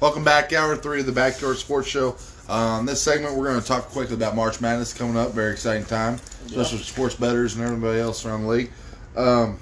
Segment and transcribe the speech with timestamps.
[0.00, 2.16] Welcome back, hour three of the Backyard Sports Show.
[2.48, 5.32] Um, this segment, we're going to talk quickly about March Madness coming up.
[5.32, 8.70] Very exciting time, especially for sports bettors and everybody else around the league.
[9.16, 9.58] Um,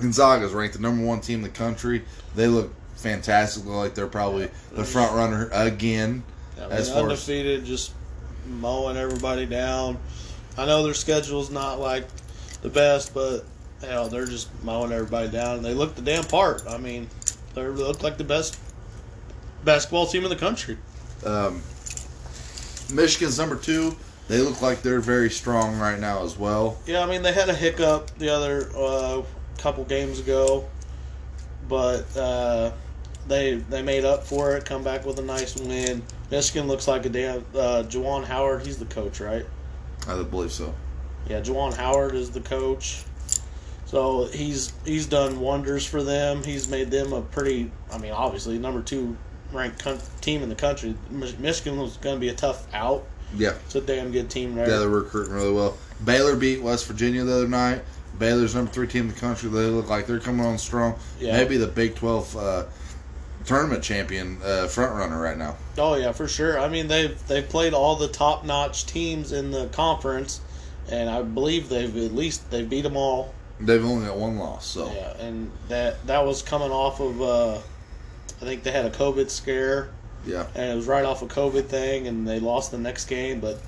[0.00, 2.06] Gonzaga is ranked the number one team in the country.
[2.34, 3.66] They look fantastic.
[3.66, 6.22] Look like they're probably the front runner again.
[6.56, 7.92] I mean, as far as undefeated, just
[8.46, 9.98] mowing everybody down.
[10.56, 12.06] I know their schedule's not like
[12.62, 13.44] the best, but
[13.82, 15.56] hell, they're just mowing everybody down.
[15.56, 16.62] And they look the damn part.
[16.66, 17.10] I mean,
[17.54, 18.58] they look like the best
[19.64, 20.76] basketball team in the country.
[21.24, 21.62] um,
[22.92, 23.96] Michigan's number two.
[24.28, 26.78] They look like they're very strong right now as well.
[26.86, 29.22] Yeah, I mean they had a hiccup the other uh,
[29.58, 30.68] couple games ago,
[31.68, 32.72] but uh,
[33.26, 34.64] they they made up for it.
[34.64, 36.02] Come back with a nice win.
[36.30, 37.44] Michigan looks like a damn.
[37.54, 39.44] Uh, Juwan Howard, he's the coach, right?
[40.08, 40.72] I believe so.
[41.28, 43.02] Yeah, Juwan Howard is the coach.
[43.86, 46.44] So he's he's done wonders for them.
[46.44, 47.70] He's made them a pretty.
[47.92, 49.16] I mean, obviously number two
[49.52, 50.94] ranked con- team in the country.
[51.10, 53.04] Michigan was going to be a tough out.
[53.36, 53.54] Yeah.
[53.66, 54.68] It's a damn good team there.
[54.68, 55.76] Yeah, they're recruiting really well.
[56.04, 57.82] Baylor beat West Virginia the other night.
[58.18, 59.48] Baylor's number three team in the country.
[59.48, 60.96] They look like they're coming on strong.
[61.18, 61.36] Yeah.
[61.36, 62.64] Maybe the Big Twelve uh,
[63.44, 65.56] tournament champion uh, front runner right now.
[65.78, 66.58] Oh yeah, for sure.
[66.58, 70.40] I mean they've they've played all the top notch teams in the conference,
[70.90, 73.32] and I believe they've at least they beat them all.
[73.60, 77.58] They've only got one loss, so Yeah, and that that was coming off of uh,
[78.40, 79.90] I think they had a COVID scare,
[80.26, 80.46] yeah.
[80.54, 83.58] and it was right off a COVID thing, and they lost the next game, but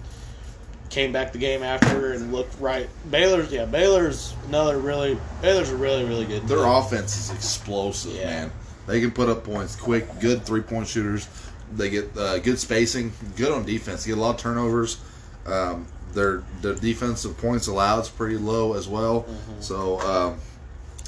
[0.91, 2.89] came back the game after and looked right.
[3.11, 6.47] Baylor's yeah, Baylor's another really Baylor's a really really good.
[6.47, 6.67] Their team.
[6.67, 8.25] offense is explosive, Yeah.
[8.27, 8.53] man.
[8.87, 11.29] They can put up points quick, good three point shooters.
[11.75, 14.05] They get uh, good spacing, good on defense.
[14.07, 14.99] Get a lot of turnovers.
[15.47, 19.23] Um, their their defensive points allowed is pretty low as well.
[19.23, 19.61] Mm-hmm.
[19.61, 20.41] So um,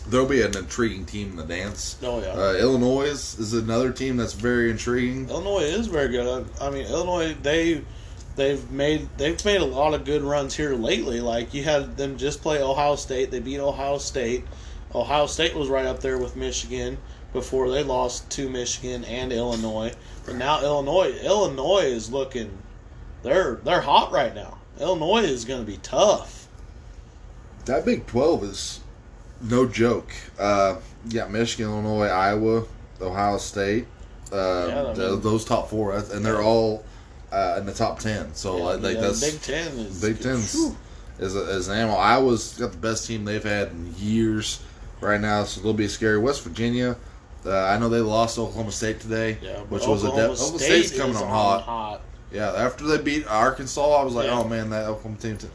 [0.09, 1.97] there'll be an intriguing team in the dance.
[2.03, 2.29] Oh yeah.
[2.29, 5.29] Uh, Illinois is, another team that's very intriguing.
[5.29, 6.47] Illinois is very good.
[6.61, 7.83] I, I mean, Illinois they
[8.37, 11.21] they've made they've made a lot of good runs here lately.
[11.21, 13.31] Like you had them just play Ohio State.
[13.31, 14.45] They beat Ohio State.
[14.95, 16.99] Ohio State was right up there with Michigan
[17.33, 19.93] before they lost to Michigan and Illinois.
[20.25, 22.59] But now Illinois Illinois is looking
[23.23, 24.59] they're they're hot right now.
[24.79, 26.49] Illinois is going to be tough.
[27.65, 28.81] That Big Twelve is
[29.45, 30.11] no joke.
[30.39, 30.77] Uh,
[31.09, 32.65] yeah, Michigan, Illinois, Iowa,
[33.01, 33.87] Ohio State.
[34.33, 36.85] Uh, Yeah, I mean- those top four, and they're all
[37.33, 38.35] uh, in the top ten.
[38.35, 40.77] So Yeah, like yeah, that's Big Ten is Big Ten's Whew.
[41.19, 41.97] is, a, is an animal.
[41.99, 44.61] Iowa's got the best team they've had in years
[45.01, 46.19] right now, so they'll be scary.
[46.19, 46.97] West Virginia,
[47.45, 50.59] uh, I know they lost Oklahoma State today, Yeah, which was a Oklahoma de- Oklahoma
[50.61, 52.01] State's coming on hot.
[52.33, 55.37] Yeah, after they beat Arkansas, I was like, oh man, that Oklahoma team.
[55.37, 55.47] T-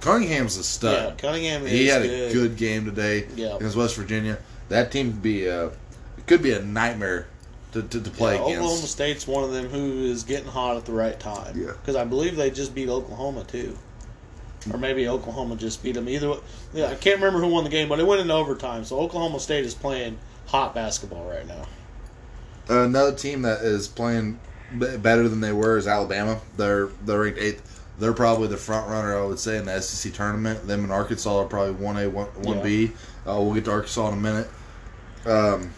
[0.00, 0.92] Cunningham's a stud.
[1.10, 2.30] Yeah, Cunningham is he had good.
[2.30, 3.56] a good game today Yeah.
[3.56, 4.38] against West Virginia.
[4.68, 5.70] That team could be uh,
[6.16, 7.26] it could be a nightmare
[7.72, 8.58] to, to, to play Yeah, against.
[8.60, 11.58] Oklahoma State's one of them who is getting hot at the right time.
[11.60, 11.72] Yeah.
[11.72, 13.76] Because I believe they just beat Oklahoma too,
[14.72, 16.08] or maybe Oklahoma just beat them.
[16.08, 16.38] Either way,
[16.72, 18.84] yeah, I can't remember who won the game, but it went into overtime.
[18.84, 21.66] So Oklahoma State is playing hot basketball right now.
[22.68, 24.38] Another team that is playing
[24.72, 26.40] better than they were is Alabama.
[26.56, 27.77] They're they're ranked eighth.
[27.98, 30.66] They're probably the front runner, I would say, in the SEC tournament.
[30.66, 32.92] Them and Arkansas are probably one A, one one B.
[33.26, 34.48] Uh, we'll get to Arkansas in a minute.
[35.26, 35.70] Um,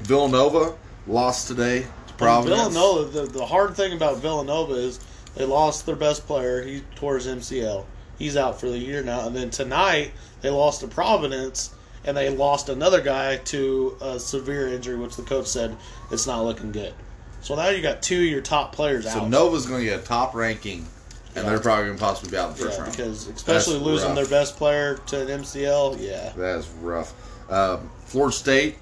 [0.00, 0.76] Villanova
[1.06, 2.74] lost today to And Providence.
[2.74, 3.04] Villanova.
[3.10, 5.00] The, the hard thing about Villanova is
[5.34, 6.62] they lost their best player.
[6.62, 7.84] He tore his MCL.
[8.18, 9.26] He's out for the year now.
[9.26, 11.74] And then tonight they lost to Providence,
[12.04, 15.76] and they lost another guy to a severe injury, which the coach said
[16.10, 16.94] it's not looking good.
[17.42, 19.14] So now you got two of your top players So out.
[19.14, 20.86] So Nova's going to get a top ranking,
[21.36, 22.96] and they're probably going to possibly be out in the first yeah, round.
[22.96, 24.16] because especially That's losing rough.
[24.16, 26.32] their best player to an MCL, yeah.
[26.36, 27.12] That's rough.
[27.50, 28.76] Um, Florida State,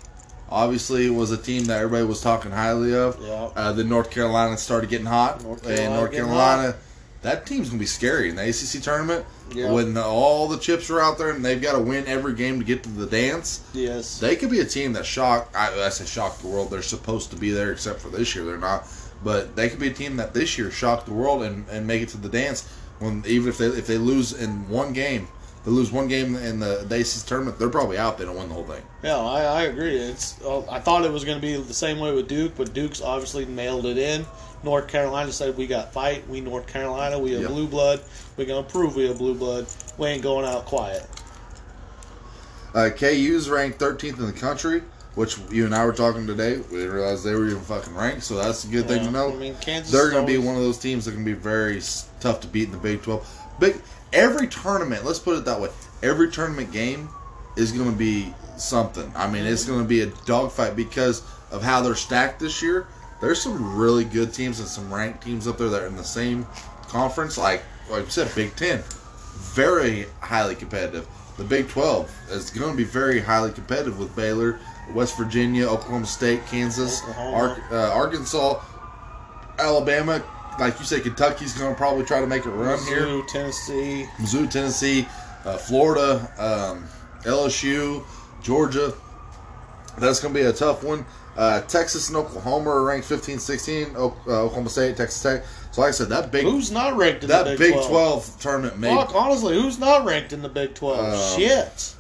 [0.50, 3.19] obviously, was a team that everybody was talking highly of.
[3.20, 3.50] Yeah.
[3.56, 5.42] Uh, then North Carolina started getting hot.
[5.42, 6.76] North and North Carolina,
[7.22, 9.25] that team's going to be scary in the ACC tournament.
[9.54, 9.72] Yeah.
[9.72, 12.59] When the, all the chips are out there and they've got to win every game
[12.59, 14.19] to get to the dance, Yes.
[14.19, 15.50] they could be a team that shock.
[15.54, 16.71] I, I say shock the world.
[16.71, 18.86] They're supposed to be there, except for this year, they're not.
[19.24, 22.03] But they could be a team that this year shocked the world and, and make
[22.03, 22.68] it to the dance.
[22.98, 25.26] When even if they if they lose in one game,
[25.65, 28.18] they lose one game in the, the ACC tournament, they're probably out.
[28.18, 28.82] They don't win the whole thing.
[29.03, 29.97] Yeah, I, I agree.
[29.97, 32.74] It's uh, I thought it was going to be the same way with Duke, but
[32.74, 34.26] Duke's obviously nailed it in.
[34.62, 36.28] North Carolina said we got fight.
[36.28, 37.18] We North Carolina.
[37.18, 37.50] We have Yep.
[37.50, 38.00] blue blood.
[38.36, 39.66] We're gonna prove we have blue blood.
[39.98, 41.06] We ain't going out quiet.
[42.74, 44.82] Uh, KU's ranked 13th in the country,
[45.15, 46.57] which you and I were talking today.
[46.57, 49.33] We didn't realize they were even fucking ranked, so that's a good thing to know.
[49.33, 51.81] I mean, Kansas They're going to be one of those teams that can be very
[52.21, 53.41] tough to beat in the Big 12.
[53.61, 53.77] Big
[54.13, 55.05] every tournament.
[55.05, 55.69] Let's put it that way.
[56.03, 57.09] Every tournament game
[57.57, 59.11] is going to be something.
[59.15, 62.87] I mean, it's going to be a dogfight because of how they're stacked this year.
[63.21, 66.05] there's some really good teams and some ranked teams up there that are in the
[66.05, 66.47] same
[66.89, 67.39] conference.
[67.39, 68.83] Like like you said, Big Ten,
[69.55, 71.07] very highly competitive.
[71.37, 74.59] The Big Twelve is going to be very highly competitive with Baylor,
[74.92, 77.36] West Virginia, Oklahoma State, Kansas, Oklahoma.
[77.71, 78.60] Ar- uh, Arkansas,
[79.59, 80.22] Alabama.
[80.59, 83.01] Like you said, Kentucky's going to probably try to make a run here.
[83.03, 84.07] Mizzou, Tennessee.
[84.19, 85.09] Mizzou, Tennessee,
[85.45, 86.86] uh, Florida, um,
[87.25, 88.04] LSU,
[88.42, 88.92] Georgia.
[89.98, 91.04] That's going to be a tough one.
[91.36, 93.95] Uh, Texas and Oklahoma are ranked 15, 16.
[93.97, 95.45] O- uh, Oklahoma State, Texas Tech.
[95.72, 98.39] So, like I said, that big Who's not ranked in that the Big, Big, 12.
[98.41, 98.95] tournament made.
[98.97, 100.98] Fuck, honestly, who's not ranked in the Big 12?
[101.01, 101.97] Um, Shit.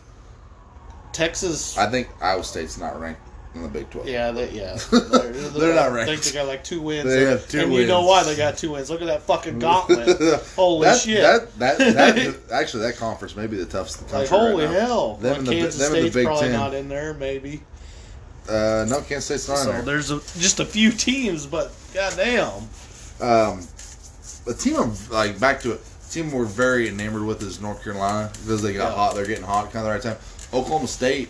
[1.14, 1.78] Texas.
[1.78, 3.20] I think Iowa State's not ranked
[3.54, 4.08] in the Big 12.
[4.08, 4.76] yeah, they, yeah.
[4.90, 7.04] They're, They're not I think they got like two wins.
[7.08, 8.90] They and, have two and you know why they got two wins.
[8.90, 10.18] Look at that fucking gauntlet.
[10.56, 11.22] Holy that, shit.
[11.22, 14.74] That, that, that, actually, that conference may be the toughest in the like, holy right
[14.74, 15.14] hell.
[15.16, 16.52] Them Like, and the- Kansas them and the State's Big probably Ten.
[16.52, 17.62] not in there, maybe.
[18.48, 19.82] Uh, no, Kansas State's not in So there.
[19.82, 22.50] there's a, just a few teams, but goddamn.
[23.20, 23.66] Um,
[24.44, 25.80] the team I'm like back to it.
[26.10, 28.94] Team we're very enamored with is North Carolina because they got Yeah.
[28.96, 29.14] hot.
[29.16, 30.16] They're getting hot kind of the right time.
[30.54, 31.28] Oklahoma State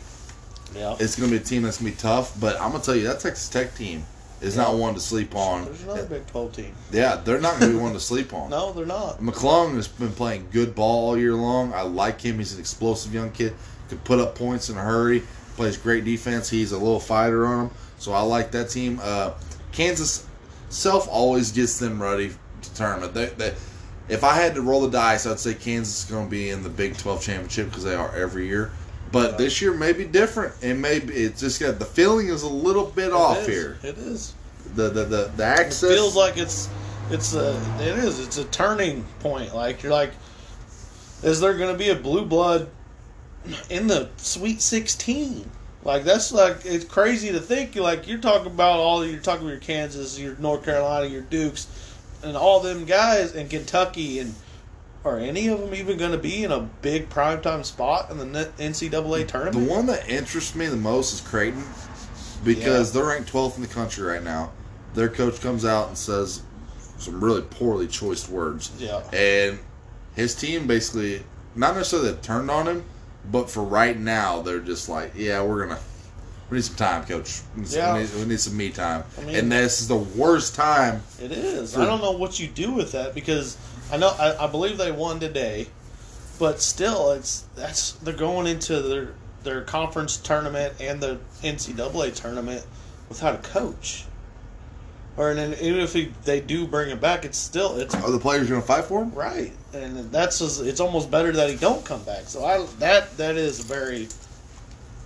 [0.74, 0.96] Yeah.
[1.00, 2.86] it's going to be a team that's going to be tough, but I'm going to
[2.86, 4.04] tell you that Texas Tech team
[4.40, 5.64] is not one to sleep on.
[5.64, 6.74] There's another Big 12 team.
[6.92, 8.50] Yeah, they're not going to be one to sleep on.
[8.54, 9.20] No, they're not.
[9.20, 11.72] McClung has been playing good ball all year long.
[11.72, 12.38] I like him.
[12.38, 13.54] He's an explosive young kid.
[13.88, 15.22] Could put up points in a hurry.
[15.56, 16.50] Plays great defense.
[16.50, 17.74] He's a little fighter on him.
[17.98, 19.00] So I like that team.
[19.02, 19.32] Uh,
[19.72, 20.26] Kansas
[20.68, 22.32] Self always gets them ready
[22.62, 23.14] to tournament.
[23.14, 23.54] They, they,
[24.08, 26.62] if I had to roll the dice, I'd say Kansas is going to be in
[26.62, 28.72] the Big 12 championship because they are every year.
[29.14, 29.36] But Yeah.
[29.36, 30.54] this year may be different.
[30.60, 31.14] It may be.
[31.14, 33.46] It's just got the feeling is a little bit off It is.
[33.46, 33.78] here.
[33.84, 34.34] It is.
[34.74, 36.68] The the the, the access It feels like it's
[37.10, 39.54] it's a it is it's a turning point.
[39.54, 40.10] Like you're like,
[41.22, 42.66] is there going to be a blue blood
[43.70, 45.48] in the Sweet Sixteen?
[45.84, 47.76] Like that's like it's crazy to think.
[47.76, 51.68] Like you're talking about all you're talking about your Kansas, your North Carolina, your Dukes,
[52.24, 54.34] and all them guys in Kentucky and.
[55.04, 58.50] Are any of them even going to be in a big primetime spot in the
[58.58, 59.66] NCAA tournament?
[59.66, 61.62] The one that interests me the most is Creighton
[62.42, 64.50] because they're ranked 12th in the country right now.
[64.94, 66.42] Their coach comes out and says
[66.98, 68.70] some really poorly choiced words.
[68.78, 69.02] Yeah.
[69.12, 69.58] And
[70.14, 71.22] his team basically,
[71.54, 72.84] not necessarily that turned on him,
[73.30, 75.82] but for right now, they're just like, yeah, we're going to.
[76.50, 77.40] We need some time, coach.
[77.54, 77.94] We need, some- Yeah.
[77.94, 79.02] we need, we need some me time.
[79.18, 81.02] I mean- and this is the worst time.
[81.20, 81.74] It is.
[81.74, 83.56] For- I don't know what you do with that because
[83.90, 85.68] I know I, I believe they won today,
[86.38, 92.64] but still, it's that's they're going into their their conference tournament and the NCAA tournament
[93.08, 94.06] without a coach.
[95.16, 98.10] Or and then even if he, they do bring him back, it's still it's Are
[98.10, 99.12] the players going to fight for him?
[99.14, 102.24] right, and that's just, it's almost better that he don't come back.
[102.24, 104.08] So I that that is a very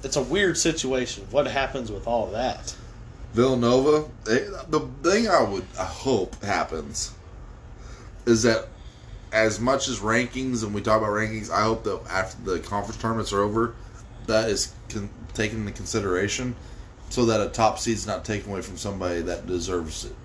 [0.03, 1.27] it's a weird situation.
[1.31, 2.75] What happens with all of that?
[3.35, 4.09] Villanova.
[4.25, 7.13] They, the thing I would I hope happens
[8.29, 8.69] is that
[9.33, 13.01] as much as rankings and we talk about rankings, I hope that after the conference
[13.01, 13.75] tournaments are over,
[14.27, 16.55] that is con- taken into consideration,
[17.11, 20.17] so that a top seed's not taken away from somebody that deserves it.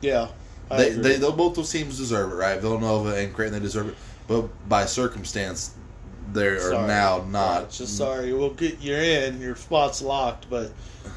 [0.00, 0.28] Yeah,
[0.70, 1.16] I They, agree.
[1.16, 2.60] they, both those teams deserve it, right?
[2.60, 3.94] Villanova and Creighton, they deserve it,
[4.26, 5.74] but by circumstance,
[6.32, 6.86] they are Sorry.
[6.86, 7.70] now not.
[7.70, 8.32] Just sorry.
[8.32, 9.40] We'll get you in.
[9.40, 10.72] Your spot's locked, but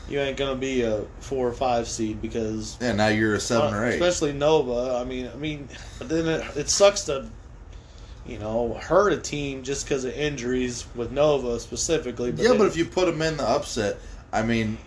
[0.09, 3.73] you ain't gonna be a four or five seed because Yeah, now you're a seven
[3.73, 3.93] uh, or eight.
[4.01, 4.97] especially Nova.
[4.99, 5.67] I mean, I mean,
[5.99, 7.27] but then it, it sucks to,
[8.25, 12.31] you know, hurt a team just because of injuries with Nova specifically.
[12.31, 13.97] yeah, then- but if you put them in the upset,
[14.33, 14.77] I mean,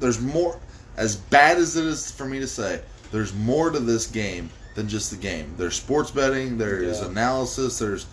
[0.00, 0.58] there's more.
[0.96, 2.80] As bad as it is for me to say,
[3.12, 5.52] there's more to this game than just the game.
[5.56, 6.56] There's sports betting.
[6.58, 7.06] There's Yeah.
[7.06, 7.78] analysis.
[7.78, 8.06] There's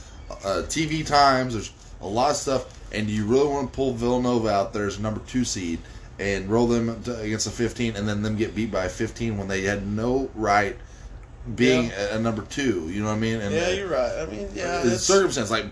[0.44, 1.54] uh, TV times.
[1.54, 1.72] There's
[2.02, 2.78] a lot of stuff.
[2.94, 5.80] And you really want to pull Villanova out there as number two seed
[6.20, 9.38] and roll them to, against a 15, and then them get beat by a 15
[9.38, 10.76] when they had no right
[11.56, 12.90] being a, a number two.
[12.90, 13.42] You know what I mean?
[13.42, 14.20] And yeah, you're right.
[14.20, 15.50] I mean, yeah, it's, circumstance.
[15.50, 15.66] Like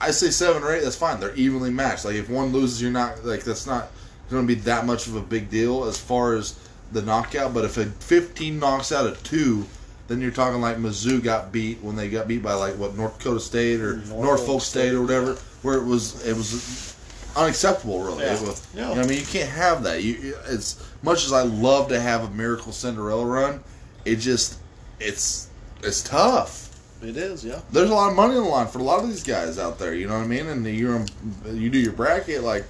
[0.00, 0.82] I say, seven or eight.
[0.82, 1.20] That's fine.
[1.20, 2.04] They're evenly matched.
[2.04, 3.90] Like if one loses, you're not like that's not
[4.30, 6.58] going to be that much of a big deal as far as
[6.92, 7.52] the knockout.
[7.52, 9.66] But if a 15 knocks out a two,
[10.08, 13.18] then you're talking like Mizzou got beat when they got beat by like what North
[13.18, 16.94] Dakota State or Norfolk Norfolk State, State, or whatever, where it was it was
[17.36, 18.02] unacceptable.
[18.02, 18.40] Really, Yeah.
[18.42, 18.88] Was- Yeah.
[18.90, 20.02] you know, I mean, you can't have that.
[20.02, 23.60] You you- as much as I love to have a miracle Cinderella run,
[24.04, 24.56] it just
[25.00, 25.48] it's
[25.82, 26.68] it's tough
[27.02, 27.44] it is.
[27.44, 29.58] Yeah, there's a lot of money on the line for a lot of these guys
[29.58, 29.92] out there.
[29.94, 30.46] You know what I mean?
[30.46, 31.06] And you're um,
[31.52, 32.64] you do your bracket like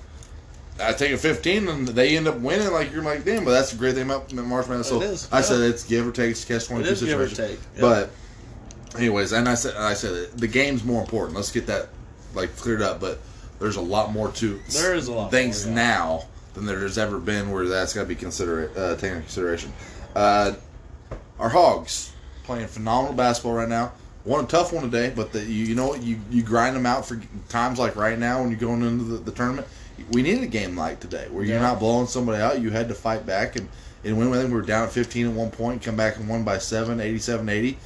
[0.80, 2.72] I take a 15 and they end up winning.
[2.72, 4.88] Like you're like, damn, but that's the great thing about March Madness.
[4.88, 5.42] So It is, I yeah.
[5.42, 7.56] said it's give or take, it's catch 22 It is give or situation.
[7.56, 7.80] take, yeah.
[7.80, 8.10] But
[8.98, 11.36] anyways, and I said I said it, the game's more important.
[11.36, 11.88] Let's get that
[12.34, 13.00] like cleared up.
[13.00, 13.18] But
[13.58, 15.82] there's a lot more to There is a lot things more, yeah.
[15.82, 16.24] now
[16.54, 19.72] than there's ever been where that's got to be considerate uh, taken into consideration.
[20.14, 20.54] Uh,
[21.38, 22.12] our Hogs
[22.44, 23.92] playing phenomenal basketball right now.
[24.24, 26.02] Won a tough one today, but the, you, you know what?
[26.02, 29.16] You you grind them out for times like right now when you're going into the,
[29.16, 29.66] the tournament.
[30.10, 32.60] We needed a game like today where you're not blowing somebody out.
[32.60, 33.68] You had to fight back and,
[34.04, 34.28] and win.
[34.32, 37.00] I think we were down 15 at one point, come back and won by 7,
[37.00, 37.78] 87 80.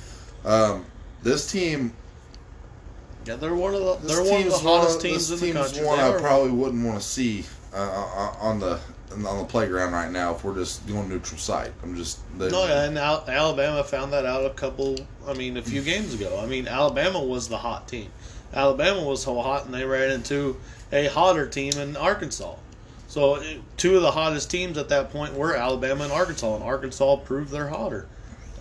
[0.44, 0.84] Um,
[1.22, 1.92] this team
[3.24, 5.60] Yeah, they're one of the they're one of the hottest of- teams this in the
[5.60, 5.84] country.
[5.84, 7.44] one They I probably wouldn't want to see
[7.74, 8.78] uh, uh, on the
[9.12, 11.72] on the playground right now if we're just going neutral site.
[11.82, 14.96] I'm just the, No, yeah, and Al- Alabama found that out a couple.
[15.26, 16.38] I mean, a few games ago.
[16.42, 18.10] I mean, Alabama was the hot team.
[18.56, 20.56] Alabama was so hot, and they ran into
[20.90, 22.56] a hotter team in Arkansas.
[23.06, 23.42] So
[23.76, 27.50] two of the hottest teams at that point were Alabama and Arkansas, and Arkansas proved
[27.52, 28.06] they're hotter,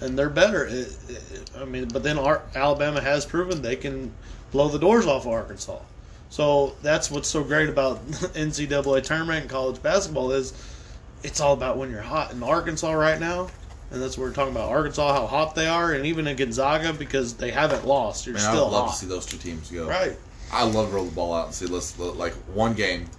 [0.02, 0.66] and they're better.
[0.66, 4.14] It, it, I mean, but then Ar- Alabama has proven they can
[4.52, 5.80] blow the doors off of Arkansas.
[6.30, 10.54] So that's what's so great about NCAA tournament and college basketball is
[11.24, 13.50] it's all about when you're hot in Arkansas right now,
[13.96, 14.70] and that's what we're talking about.
[14.70, 18.25] Arkansas, how hot they are, and even in Gonzaga because they haven't lost.
[18.25, 19.88] You're Man, I still would love hot, to see those two teams go.
[19.88, 20.18] right?
[20.52, 23.10] I love to roll the ball out and see let's like one game,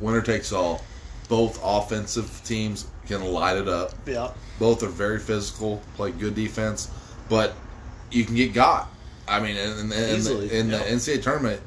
[0.00, 0.82] winner takes all.
[1.28, 3.92] Both offensive teams can light it up.
[4.06, 6.90] Yeah, Both are very physical, play good defense,
[7.28, 7.54] but
[8.10, 8.88] you can get got.
[9.28, 10.78] I mean, in, in, in, the, in yeah.
[10.78, 11.60] the NCAA tournament,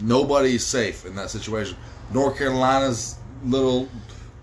[0.00, 1.76] nobody's safe in that situation.
[2.12, 3.88] North Carolina's little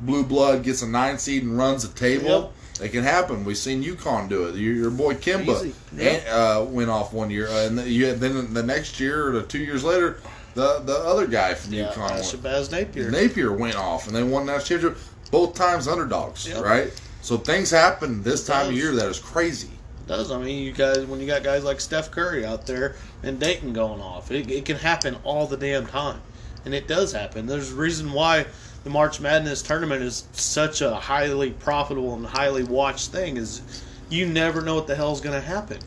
[0.02, 2.54] blue blood gets a nine seed and runs the table.
[2.84, 3.46] It can happen.
[3.46, 4.56] We've seen UConn do it.
[4.56, 8.20] Your, your boy Kemba and, uh, went off one year, uh, and then you had,
[8.20, 10.20] then the next year or the two years later,
[10.54, 11.92] the the other guy from yeah.
[11.92, 12.26] UConn Uh, went.
[12.26, 13.10] Shabazz Napier.
[13.10, 14.98] Napier went off and they won that championship.
[15.32, 16.64] Both times underdogs, Yep.
[16.64, 17.02] right?
[17.22, 19.70] So things happen this time of year that is crazy.
[20.06, 20.30] It does.
[20.30, 23.72] I mean, you guys, when you got guys like Steph Curry out there and Dayton
[23.74, 26.20] going off, it, it can happen all the damn time,
[26.66, 27.48] and it does happen.
[27.48, 28.46] There's a reason why
[28.84, 33.38] the March Madness tournament is such a highly profitable and highly watched thing.
[33.38, 35.80] Is you never know what the hell's going to happen.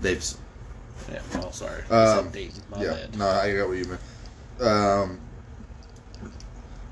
[0.00, 0.24] They've.
[1.10, 1.22] Yeah.
[1.36, 1.82] Oh, sorry.
[1.90, 2.30] Um.
[2.70, 3.18] My yeah, bad.
[3.18, 4.00] no, I got what you meant.
[4.60, 5.20] Um,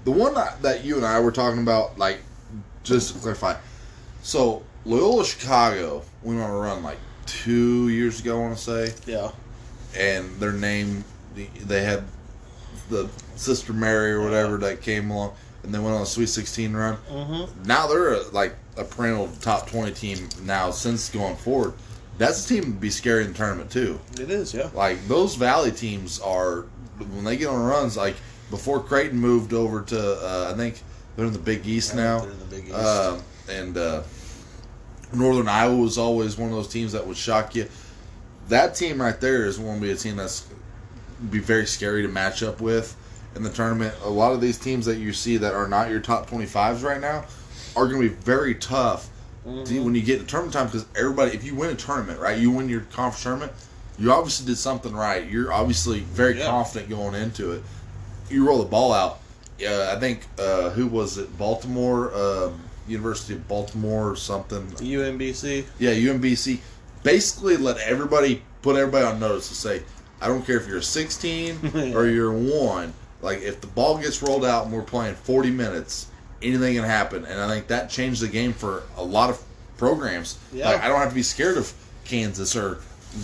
[0.05, 2.21] the one that, that you and I were talking about, like,
[2.85, 3.57] just to clarify,
[4.23, 8.63] so Loyola Chicago we went on a run like two years ago, I want to
[8.63, 9.33] say, Yeah.
[9.97, 12.05] and their name, they had
[12.89, 16.73] the Sister Mary or whatever that came along, and they went on a Sweet 16
[16.75, 16.97] run.
[17.11, 17.63] Mm-hmm.
[17.65, 21.73] now they're a, like a perennial top 20 team now since going forward
[22.19, 24.53] that's a team to be scary in the tournament too It is.
[24.55, 24.69] Yeah.
[24.75, 26.63] like those valley teams are
[26.99, 28.17] when they get on runs like
[28.51, 30.81] before creighton moved over to uh, i think
[31.17, 32.75] they're in the big east I now they're in the Big East.
[32.75, 33.19] uh,
[33.51, 34.03] and uh,
[35.13, 37.67] northern iowa was always one of those teams that would shock you
[38.49, 40.47] that team right there is going to be a team that's
[41.31, 42.97] be very scary to match up with
[43.35, 43.95] in the tournament.
[44.05, 47.01] A lot of these teams that you see that are not your top 25s right
[47.01, 47.25] now
[47.75, 49.09] are going to be very tough
[49.45, 52.39] to- when you get to tournament time because everybody, if you win a tournament, right,
[52.39, 53.53] you win your conference tournament,
[53.99, 55.29] you obviously did something right.
[55.31, 56.47] You're obviously very Yeah.
[56.47, 57.63] confident going into it.
[58.29, 59.21] You roll the ball out.
[59.59, 61.39] Yeah, I think uh, who was it?
[61.39, 64.67] Baltimore, um, University of Baltimore, or something.
[64.81, 65.65] UMBC.
[65.79, 66.59] Yeah, UMBC
[67.03, 69.83] basically let everybody put everybody on notice to say,
[70.21, 72.93] I don't care if you're 16 or you're one.
[73.23, 76.09] Like if the ball gets rolled out and we're playing 40 minutes,
[76.43, 77.25] anything can happen.
[77.25, 79.43] And I think that changed the game for a lot of
[79.77, 80.39] programs.
[80.53, 80.71] Yeah.
[80.71, 81.73] Like I don't have to be scared of
[82.05, 82.79] Kansas or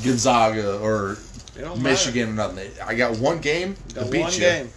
[0.05, 1.19] Gonzaga or
[1.79, 2.71] Michigan or nothing.
[2.85, 4.71] I got one game to beat one you, game.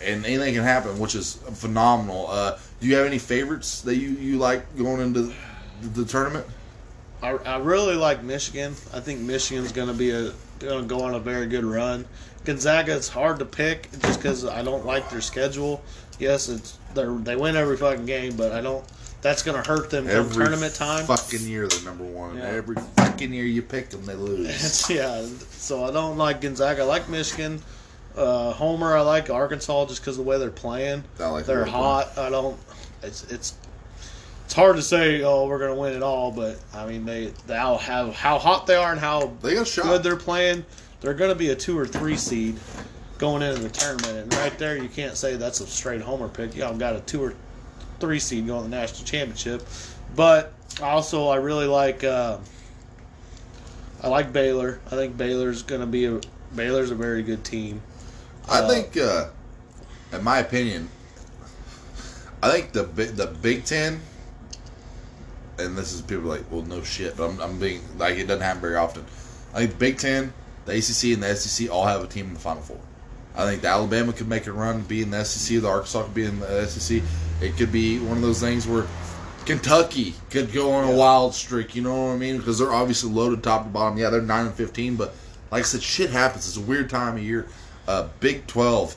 [0.00, 2.28] and anything can happen, which is phenomenal.
[2.28, 5.34] Uh, do you have any favorites that you, you like going into the,
[5.94, 6.46] the tournament?
[7.22, 8.74] I, I really like Michigan.
[8.92, 12.04] I think Michigan's going to be a going to go on a very good run.
[12.44, 15.82] Gonzaga, it's hard to pick just because I don't like their schedule.
[16.18, 18.84] Yes, it's they they win every fucking game, but I don't.
[19.22, 21.04] That's going to hurt them Every tournament time.
[21.06, 22.36] fucking year they're number one.
[22.36, 22.46] Yeah.
[22.46, 24.88] Every fucking year you pick them, they lose.
[24.90, 26.82] Yeah, so I don't like Gonzaga.
[26.82, 27.62] I like Michigan.
[28.16, 31.04] Uh, Homer, I like Arkansas just because of the way they're playing.
[31.20, 32.18] I like they're hot.
[32.18, 32.58] I don't.
[33.04, 33.54] It's it's
[34.52, 35.22] it's hard to say.
[35.22, 38.66] Oh, we're gonna win it all, but I mean they they all have how hot
[38.66, 39.84] they are and how They got a shot.
[39.84, 40.66] good they're playing.
[41.00, 42.60] They're gonna be a two or three seed
[43.16, 46.54] going into the tournament, and right there you can't say that's a straight homer pick.
[46.54, 47.32] Y'all got a two or
[47.98, 49.66] three seed going to the national championship,
[50.14, 52.04] but also I really like.
[52.04, 52.36] Uh,
[54.02, 54.80] I like Baylor.
[54.88, 56.20] I think Baylor's going to be a
[56.54, 57.80] Baylor's a very good team.
[58.50, 59.28] I Uh, think, uh,
[60.12, 60.90] in my opinion,
[62.42, 64.02] I think the the Big Ten,
[65.58, 68.42] and this is people like, well, no shit, but I'm, I'm being like it doesn't
[68.42, 69.04] happen very often.
[69.54, 70.32] I think the Big Ten,
[70.64, 72.78] the ACC, and the SEC all have a team in the Final Four.
[73.34, 75.60] I think the Alabama could make a run, be in the SEC.
[75.60, 77.02] The Arkansas could be in the SEC.
[77.40, 78.86] It could be one of those things where
[79.46, 81.74] Kentucky could go on a wild streak.
[81.74, 82.38] You know what I mean?
[82.38, 83.98] Because they're obviously loaded top to bottom.
[83.98, 85.14] Yeah, they're nine and fifteen, but
[85.50, 86.46] like I said, shit happens.
[86.46, 87.46] It's a weird time of year.
[87.88, 88.94] Uh, Big Twelve,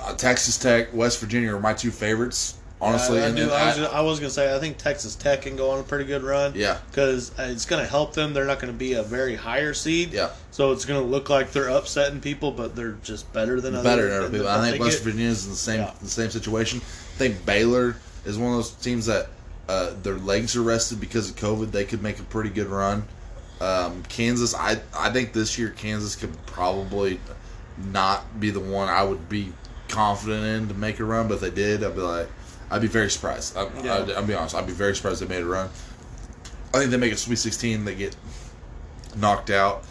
[0.00, 2.57] uh, Texas Tech, West Virginia are my two favorites.
[2.80, 5.42] Honestly, I, I, do, I, was gonna, I was gonna say I think Texas Tech
[5.42, 6.52] can go on a pretty good run.
[6.54, 6.78] Yeah.
[6.90, 8.32] because it's gonna help them.
[8.32, 10.12] They're not gonna be a very higher seed.
[10.12, 10.30] Yeah.
[10.52, 14.08] so it's gonna look like they're upsetting people, but they're just better than better other,
[14.08, 14.48] than other people.
[14.48, 15.92] I think West Virginia is in the same Yeah.
[16.00, 16.78] the same situation.
[16.80, 19.26] I think Baylor is one of those teams that
[19.68, 21.72] uh, their legs are rested because of COVID.
[21.72, 23.02] They could make a pretty good run.
[23.60, 27.18] Um, Kansas, I I think this year Kansas could probably
[27.92, 29.52] not be the one I would be
[29.88, 32.28] confident in to make a run, but if they did, I'd be like,
[32.70, 33.56] I'd be very surprised.
[33.56, 33.94] I, Yeah.
[33.98, 35.68] I'd, I'll be honest, I'd be very surprised they made a run.
[36.74, 38.14] I think they make a Sweet 16, they get
[39.16, 39.84] knocked out.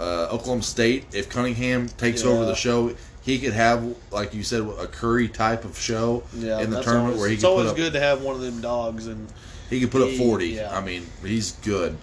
[0.00, 4.62] Uh, Oklahoma State, if Cunningham takes over the show, he could have, like you said,
[4.62, 7.64] a Curry type of show Yeah, in the tournament always, where he it's could always
[7.66, 9.28] put up, good to have one of them dogs and
[9.70, 10.46] he could put up 40.
[10.48, 10.76] yeah.
[10.76, 11.96] I mean, he's good.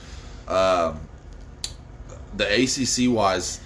[0.48, 1.00] Um,
[2.38, 3.60] the ACC wise,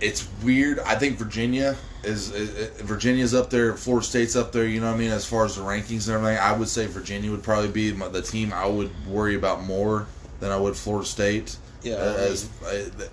[0.00, 0.78] it's weird.
[0.80, 4.66] I think Virginia is, is Virginia's up there, Florida State's up there.
[4.66, 5.10] You know what I mean?
[5.10, 8.22] As far as the rankings and everything, I would say Virginia would probably be the
[8.22, 10.06] team I would worry about more
[10.40, 11.56] than I would Florida State.
[11.82, 12.48] Yeah, Uh, I as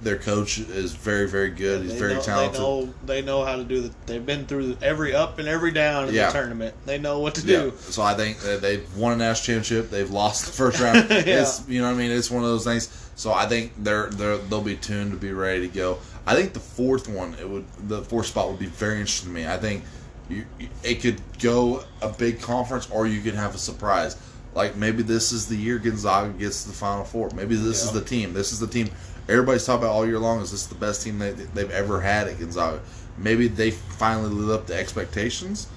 [0.01, 1.83] their coach is very very good.
[1.83, 2.55] He's very know, talented.
[2.55, 3.91] They know they know how to do the.
[4.05, 6.27] They've been through every up and every down in Yeah.
[6.27, 6.75] the tournament.
[6.86, 7.57] They know what to Yeah.
[7.62, 7.74] do.
[7.79, 9.89] So I think that they've won a national championship.
[9.89, 11.07] They've lost the first round.
[11.09, 11.41] Yeah.
[11.41, 12.12] It's you know what I mean.
[12.12, 12.89] It's one of those things.
[13.15, 16.00] So I think they're they're they'll be tuned to be ready to go.
[16.25, 19.33] I think the fourth one it would the fourth spot would be very interesting to
[19.33, 19.47] me.
[19.47, 19.83] I think
[20.29, 20.45] you-
[20.83, 24.17] it could go a big conference or you could have a surprise.
[24.57, 27.29] Like maybe this is the year Gonzaga gets to the Final Four.
[27.35, 28.33] Maybe this is the team.
[28.33, 28.89] This is the team
[29.29, 30.41] everybody's talking about all year long.
[30.41, 32.81] Is this the best team they, they've ever had at Gonzaga?
[33.19, 35.67] Maybe they finally live up to expectations,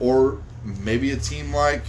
[0.00, 1.82] or maybe a team like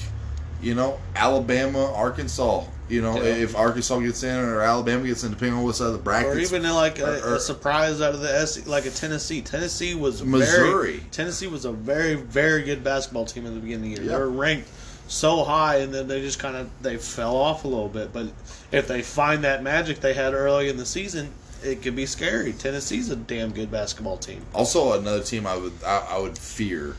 [0.61, 2.63] you know Alabama, Arkansas.
[2.87, 3.33] You know, Yeah.
[3.35, 6.37] if Arkansas gets in or Alabama gets in, depending on what side of the bracket.
[6.37, 9.41] Or even like a, or- a surprise out of the S, like a Tennessee.
[9.41, 10.69] Tennessee was Missouri.
[10.71, 14.11] Very, Tennessee was a very very good basketball team at the beginning of the year.
[14.13, 14.17] Yeah.
[14.17, 14.69] They were ranked
[15.07, 18.13] so high, and then they just kind of they fell off a little bit.
[18.13, 18.27] But
[18.71, 21.31] if they find that magic they had early in the season,
[21.63, 22.53] it could be scary.
[22.53, 24.45] Tennessee's a damn good basketball team.
[24.53, 26.95] also another team I would I, I would fear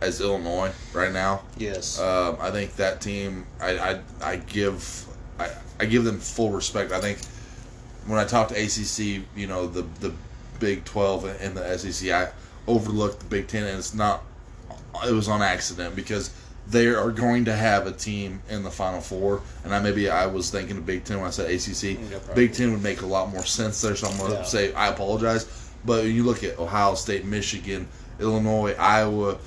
[0.00, 1.42] as Illinois right now.
[1.56, 1.98] Yes.
[1.98, 5.06] Um, I think that team, I, I, I give,
[5.38, 6.92] I, I give them full respect.
[6.92, 7.18] I think
[8.06, 10.12] when I talk to ACC, you know, the the
[10.60, 12.30] Big Twelve and the SEC, I
[12.66, 14.22] overlooked the Big Ten, and it's not.
[15.06, 16.30] It was on accident because
[16.68, 20.26] they are going to have a team in the Final Four, and I maybe I
[20.26, 21.98] was thinking of Big Ten when I said ACC.
[22.10, 22.18] Yeah.
[22.34, 24.42] Big Ten would make a lot more sense there, so I'm going to Yeah.
[24.44, 25.46] say I apologize.
[25.84, 27.86] But when you look at Ohio State, Michigan,
[28.18, 29.38] Illinois, Iowa,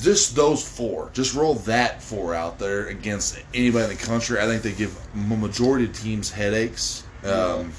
[0.00, 4.40] just those four, just roll that four out there against anybody in the country.
[4.40, 7.02] I think they give majority of teams headaches.
[7.24, 7.72] Um,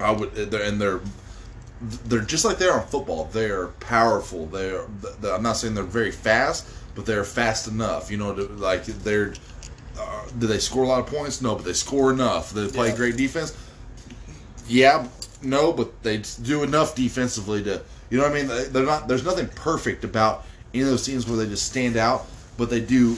[0.00, 1.00] I would, they're, and they're
[1.80, 3.24] they're just like they are in football.
[3.32, 4.46] They're powerful.
[4.46, 8.10] They're, th- I'm not saying they're very fast, but they're fast enough.
[8.10, 9.34] You know, to, like they're.
[9.98, 11.40] Uh, do they score a lot of points?
[11.40, 12.50] No, but they score enough.
[12.52, 12.96] They play Yeah.
[12.96, 13.56] great defense?
[14.68, 15.06] Yeah,
[15.42, 18.48] no, but they do enough defensively to, you know what I mean?
[18.48, 19.08] They- They're not.
[19.08, 22.26] There's nothing perfect about any of those teams where they just stand out,
[22.58, 23.16] but they do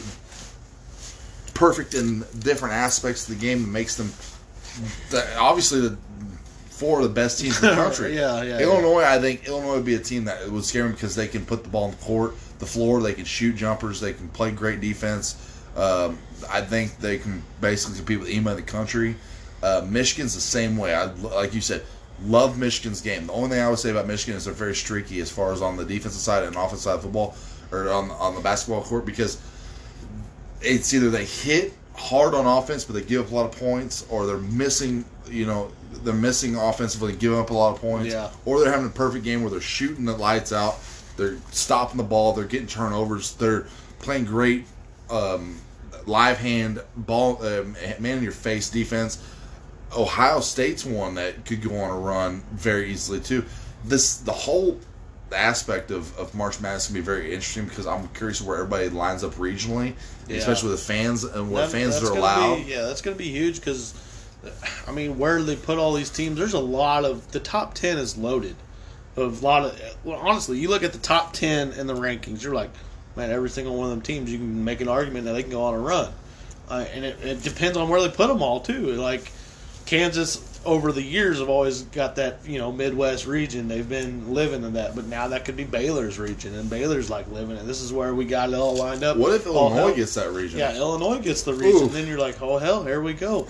[1.54, 4.12] perfect in different aspects of the game that makes them.
[5.38, 5.96] Obviously, the
[6.78, 8.14] four of the best teams in the country.
[8.14, 11.16] Yeah, yeah, Illinois, I think Illinois would be a team that would scare them because
[11.16, 13.02] they can put the ball on the court, the floor.
[13.02, 14.00] They can shoot jumpers.
[14.00, 15.36] They can play great defense.
[15.76, 16.18] Um,
[16.50, 19.16] I think they can basically compete with anybody in the country.
[19.62, 20.94] Uh, Michigan's the same way.
[20.94, 21.82] I like you said,
[22.22, 23.26] love Michigan's game.
[23.26, 25.62] The only thing I would say about Michigan is they're very streaky as far as
[25.62, 27.34] on the defensive side and offensive side of football,
[27.72, 29.40] or on on the basketball court because
[30.60, 34.06] it's either they hit hard on offense but they give up a lot of points,
[34.10, 35.04] or they're missing.
[35.30, 35.70] You know,
[36.04, 38.30] they're missing offensively, giving up a lot of points, Yeah.
[38.44, 40.76] or they're having a perfect game where they're shooting the lights out,
[41.16, 43.66] they're stopping the ball, they're getting turnovers, they're
[44.00, 44.64] playing great
[45.10, 45.56] um,
[46.06, 49.18] live hand ball, um, man in your face defense.
[49.96, 53.44] Ohio State's one that could go on a run very easily too.
[53.84, 54.78] This the whole
[55.32, 59.24] aspect of, of March Madness can be very interesting because I'm curious where everybody lines
[59.24, 59.94] up regionally,
[60.28, 60.36] Yeah.
[60.38, 62.56] especially with the fans and what That- fans are allowed.
[62.66, 63.94] Be, yeah, that's going to be huge because,
[64.86, 67.74] I mean, where do they put all these teams, there's a lot of the top
[67.74, 68.56] ten is loaded.
[69.16, 72.42] Of a lot of well, honestly, you look at the top ten in the rankings,
[72.42, 72.70] you're like,
[73.16, 75.50] man, every single one of them teams, you can make an argument that they can
[75.50, 76.12] go on a run,
[76.70, 78.92] uh, and it, it depends on where they put them all too.
[78.92, 79.32] Like
[79.86, 83.66] Kansas, over the years have always got that you know Midwest region.
[83.68, 87.26] They've been living in that, but now that could be Baylor's region, and Baylor's like
[87.28, 87.66] living it.
[87.66, 89.16] This is where we got it all lined up.
[89.16, 90.58] What if Oh, Illinois hell- gets that region?
[90.60, 91.84] Yeah, Illinois gets the region.
[91.86, 91.92] Oof.
[91.92, 93.48] Then you're like, oh hell, here we go.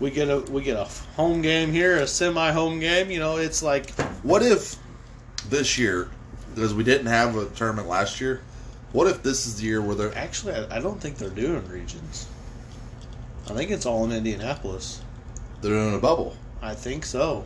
[0.00, 3.10] We get a we get a home game here, a semi home game.
[3.10, 3.90] You know, it's like
[4.22, 4.76] What if
[5.48, 6.08] this year,
[6.54, 8.40] because we didn't have a tournament last year,
[8.92, 11.66] what if this is the year where they're actually I, I don't think they're doing
[11.68, 12.26] regions.
[13.48, 15.02] I think it's all in Indianapolis.
[15.60, 16.36] they're in a bubble?
[16.62, 17.44] I think so.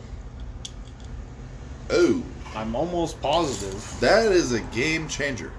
[1.89, 2.23] Oh,
[2.55, 3.99] I'm almost positive.
[3.99, 5.51] that is a game changer.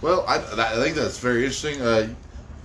[0.00, 1.80] Well, I, I think that's very interesting.
[1.80, 2.12] Uh,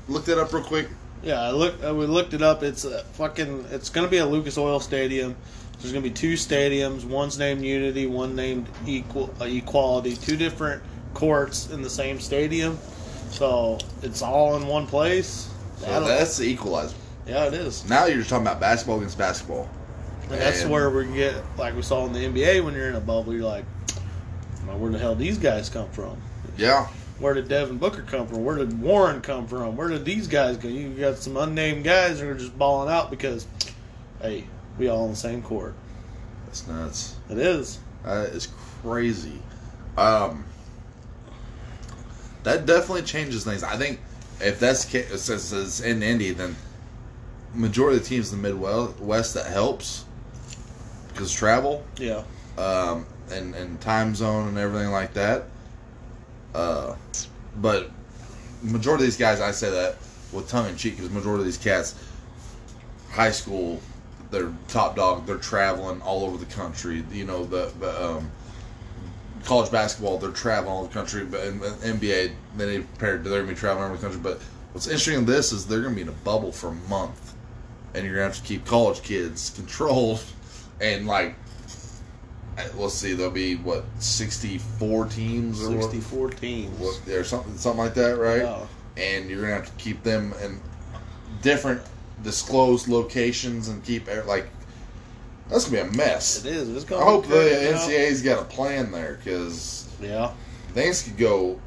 [0.08, 0.88] look that up real quick.
[1.24, 1.76] Yeah, I look.
[1.86, 2.64] Uh, we looked it up.
[2.64, 3.66] It's a fucking.
[3.72, 5.36] It's gonna be a Lucas Oil Stadium.
[5.80, 7.06] There's gonna be two stadiums.
[7.06, 8.08] One's named Unity.
[8.08, 10.16] One named Equal uh, Equality.
[10.16, 10.82] Two different
[11.14, 12.78] courts in the same stadium.
[13.30, 15.50] So it's all in one place.
[15.78, 16.96] So that's the equalizer.
[17.28, 17.88] yeah, it is.
[17.90, 19.70] Now you're just talking about basketball against basketball.
[20.30, 23.00] And that's where we get like we saw in the NBA when you're in a
[23.00, 23.34] bubble.
[23.34, 23.66] You're like,
[24.66, 26.18] where the hell these guys come from?
[26.58, 26.88] Yeah,
[27.20, 28.44] Where did Devin Booker come from?
[28.46, 29.76] Where did Warren come from?
[29.76, 30.68] Where did these guys go?
[30.68, 33.48] You got some unnamed guys who are just balling out because,
[34.22, 34.44] hey,
[34.78, 35.74] we all on the same court.
[36.46, 37.16] that's nuts.
[37.30, 37.80] It is.
[38.04, 38.48] That is
[38.84, 39.42] crazy.
[39.98, 40.46] Um,
[42.44, 43.64] that definitely changes things.
[43.64, 44.00] I think
[44.40, 46.56] if that's since it's in Indy, then
[47.56, 50.06] majority of the teams in the Midwest that helps
[51.08, 52.22] because travel Yeah.
[52.60, 55.46] um, and and time zone and everything like that.
[56.58, 56.96] Uh,
[57.58, 57.92] but
[58.64, 59.98] majority of these guys, I say that
[60.34, 61.96] with tongue in cheek, because majority of these cats,
[63.12, 63.80] high school,
[64.32, 65.28] they're top dog.
[65.28, 67.04] They're traveling all over the country.
[67.12, 68.32] You know the, the um,
[69.46, 71.24] college basketball, they're traveling all over the country.
[71.26, 74.20] But in, in NBA, they prepared they're gonna be traveling all over the country.
[74.22, 74.42] But
[74.74, 77.36] what's interesting in this is they're gonna be in a bubble for a month,
[77.94, 80.24] and you're gonna have to keep college kids controlled
[80.82, 81.36] and like
[82.76, 86.80] let's see, there'll be what sixty four teams or what- 64 teams.
[86.80, 88.68] what, or something something like that, right?
[88.98, 90.60] And you're gonna have to keep them in
[91.42, 91.82] different
[92.24, 94.48] disclosed locations and keep like
[95.50, 96.44] that's gonna be a mess.
[96.44, 96.70] It is.
[96.84, 97.36] It's I hope the.
[97.36, 100.32] NCAA's got a plan there because Yeah.
[100.74, 101.60] things could go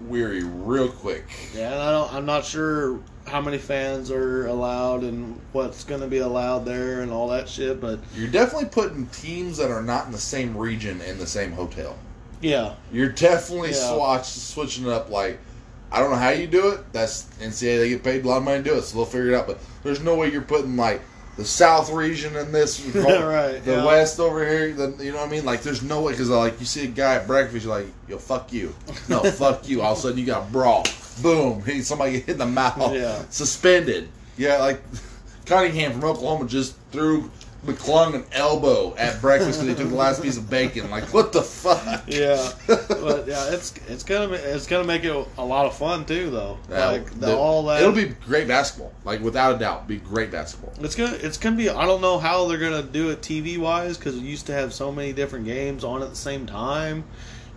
[0.00, 1.24] weary real quick.
[1.54, 6.00] Yeah, and I don't, I'm not sure how many fans are allowed and what's going
[6.00, 9.82] to be allowed there and all that shit, but You're definitely putting teams that are
[9.82, 11.98] not in the same region in the same hotel.
[12.40, 12.74] yeah.
[12.92, 13.94] You're definitely Yeah.
[13.94, 15.10] swatch switching it up.
[15.10, 15.38] Like,
[15.90, 16.92] I don't know how you do it.
[16.92, 17.78] That's NCAA.
[17.78, 19.46] They get paid a lot of money to do it, so they'll figure it out.
[19.46, 21.00] But there's no way you're putting like
[21.36, 23.84] the South region and this, Right, The yeah.
[23.84, 24.72] West over here.
[24.72, 25.44] The, you know what I mean?
[25.44, 27.86] Like, there's no way because uh, like you see a guy at breakfast, you're like,
[28.08, 28.74] yo, fuck you.
[29.08, 29.82] No, fuck you.
[29.82, 30.84] All of a sudden you got brawl.
[31.22, 31.62] Boom.
[31.66, 32.94] He somebody hit in the mouth.
[32.94, 33.22] Yeah.
[33.30, 34.08] Suspended.
[34.38, 34.82] Yeah, like
[35.46, 37.30] Cunningham from Oklahoma just threw
[37.64, 40.90] McClung an elbow at breakfast because he took the last piece of bacon.
[40.90, 42.04] Like, what the fuck?
[42.06, 46.04] Yeah, but yeah, it's it's gonna be, it's gonna make it a lot of fun
[46.04, 46.58] too, though.
[46.70, 48.92] Yeah, like the, the- all that, It'll be great basketball.
[49.04, 50.72] Like without a doubt, be great basketball.
[50.84, 51.70] It's gonna it's gonna be.
[51.70, 54.72] I don't know how they're gonna do it TV wise because it used to have
[54.72, 57.04] so many different games on at the same time.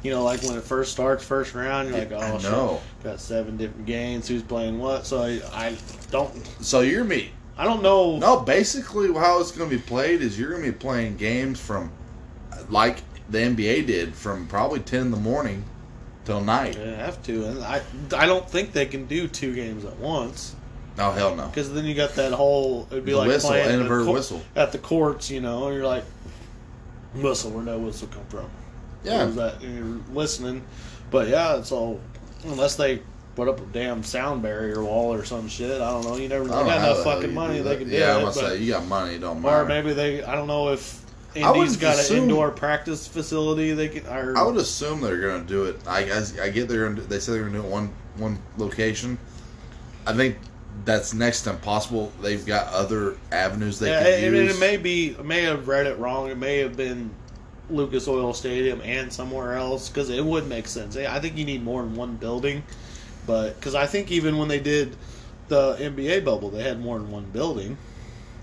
[0.01, 3.57] You know, like when it first starts, first round, you're like, oh, shit, got seven
[3.57, 4.29] different games.
[4.29, 5.05] Who's playing what?
[5.05, 5.77] So I, I
[6.09, 6.33] don't
[6.63, 7.31] So you're me.
[7.59, 8.17] I don't know.
[8.17, 11.59] No, basically how it's going to be played is you're going to be playing games
[11.59, 11.91] from
[12.69, 15.65] like the NBA did from probably ten in the morning
[16.23, 16.75] till night.
[16.75, 17.81] They have to, and I
[18.15, 20.55] I don't think they can do two games at once
[20.97, 21.47] No hell no.
[21.47, 24.41] because then you got that whole it'd be The like whistle, playing whistle.
[24.55, 26.05] at the courts, you know, and you're like,
[27.13, 28.49] whistle, where'd that whistle come from?
[29.03, 29.25] Yeah.
[29.25, 29.61] That?
[29.61, 30.63] And you're listening,
[31.11, 31.99] but yeah, it's all
[32.45, 33.01] unless they
[33.39, 35.79] put up a damn sound barrier wall or some shit.
[35.81, 36.17] I don't know.
[36.17, 38.17] You never they got enough fucking money they can do Yeah, it.
[38.17, 39.15] I'm gonna say you got money.
[39.15, 39.55] It don't mind.
[39.55, 39.83] or matter.
[39.83, 40.23] maybe they.
[40.23, 41.01] I don't know if
[41.35, 43.71] Indy's got assume- an indoor practice facility.
[43.71, 44.05] They can.
[44.07, 45.79] Or, I would assume they're going to do it.
[45.87, 48.37] I guess I get they're gonna, they said they're going to do it one one
[48.57, 49.17] location.
[50.05, 50.35] I think
[50.83, 52.11] that's next to impossible.
[52.21, 54.57] They've got other avenues they Yeah, can I mean, use.
[54.57, 55.15] it may be.
[55.17, 56.29] I may have read it wrong.
[56.29, 57.09] It may have been
[57.69, 60.97] Lucas Oil Stadium and somewhere else because it would make sense.
[60.97, 62.63] I think you need more than one building,
[63.29, 64.95] but because I think even when they did
[65.49, 67.77] the NBA bubble, they had more than one building.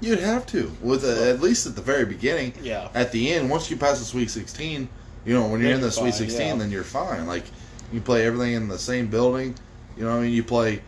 [0.01, 2.53] You'd have to, with a, at least at the very beginning.
[2.63, 2.89] Yeah.
[2.95, 4.89] At the end, once you pass the Sweet 16,
[5.25, 6.55] you know when you're Then in the Sweet fine, 16, yeah.
[6.55, 7.27] then you're fine.
[7.27, 7.47] Like
[7.93, 9.57] you play everything in the same building.
[9.97, 10.33] You know what I mean?
[10.33, 10.83] You play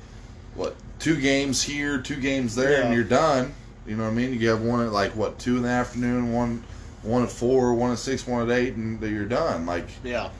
[0.55, 3.53] what two games here, two games there, and you're done.
[3.85, 4.39] You know what I mean?
[4.39, 6.63] You have one at like what two in the afternoon, one
[7.03, 9.67] one at four, one at six, one at eight, and you're done.
[9.67, 10.31] Like Yeah,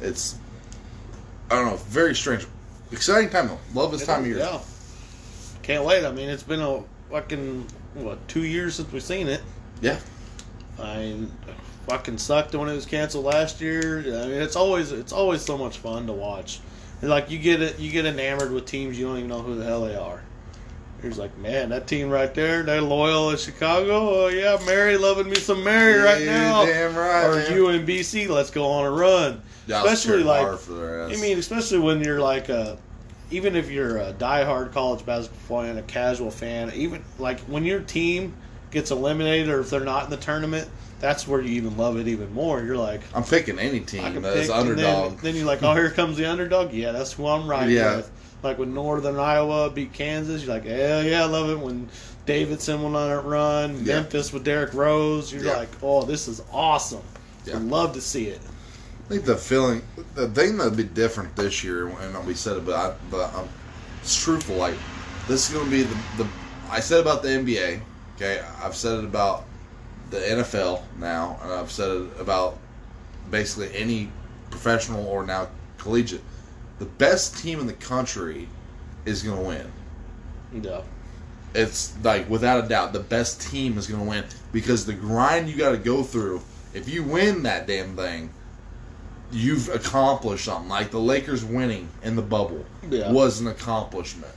[0.00, 0.38] it's
[1.48, 2.46] I don't know, very strange,
[2.92, 3.58] exciting time though.
[3.74, 4.38] Love this time of year.
[4.38, 4.60] Yeah,
[5.62, 6.04] can't wait.
[6.04, 9.42] I mean, it's been a fucking what two years since we've seen it.
[9.80, 9.98] Yeah.
[10.78, 11.32] I mean,
[11.88, 14.00] fucking sucked when it was canceled last year.
[14.00, 16.60] I mean, it's always it's always so much fun to watch.
[17.00, 19.56] And like you get it, you get enamored with teams you don't even know who
[19.56, 20.22] the hell they are.
[21.02, 24.24] You're like, man, that team right there, they're Loyola Chicago.
[24.24, 26.64] Oh yeah, Mary loving me some Mary right Yeah, now.
[26.64, 27.52] damn right, Or man.
[27.52, 29.42] you let's go on a run.
[29.66, 31.16] Yeah, especially like, for their ass.
[31.16, 32.78] I mean, especially when you're like a,
[33.30, 37.80] even if you're a diehard college basketball fan, a casual fan, even like when your
[37.80, 38.34] team
[38.70, 40.68] gets eliminated or if they're not in the tournament,
[41.00, 42.62] that's where you even love it even more.
[42.62, 45.10] You're like, I'm picking any I team pick, underdog.
[45.12, 46.72] Then, then you're like, oh, here comes the underdog.
[46.72, 47.96] Yeah, that's who I'm riding Yeah.
[47.96, 48.38] with.
[48.42, 51.58] Like when Northern Iowa beat Kansas, you're like, hell yeah, I love it.
[51.58, 51.88] When
[52.26, 53.94] Davidson went on a run, Yeah.
[53.94, 55.56] Memphis with Derrick Rose, you're Yeah.
[55.56, 57.02] like, oh, this is awesome.
[57.44, 57.58] So Yeah.
[57.58, 58.40] love to see it.
[59.06, 59.82] I think the feeling,
[60.16, 63.48] the thing that'd be different this year, and we said it, but, I, but I'm,
[64.02, 64.56] it's truthful.
[64.56, 64.74] Like
[65.28, 66.28] this is going to be the, the.
[66.68, 67.80] I said about the NBA.
[68.16, 69.44] Okay, I've said it about
[70.10, 72.58] the NFL now, and I've said it about
[73.30, 74.10] basically any
[74.50, 76.22] professional or now collegiate.
[76.80, 78.48] The best team in the country
[79.04, 80.64] is going to win.
[80.64, 80.80] Yeah.
[81.54, 85.48] It's like without a doubt the best team is going to win because the grind
[85.48, 86.42] you got to go through.
[86.74, 88.30] If you win that damn thing,
[89.32, 90.68] you've accomplished something.
[90.68, 93.10] Like the Lakers winning in the bubble Yeah.
[93.12, 94.32] was an accomplishment.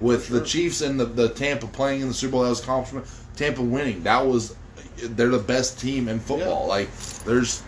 [0.00, 0.44] With For the.
[0.44, 3.06] Chiefs and the, the Tampa playing in the Super Bowl, that was accomplishment.
[3.36, 4.56] Tampa winning, that was
[4.96, 6.62] they're the best team in football.
[6.62, 6.68] Yeah.
[6.74, 7.62] Like there's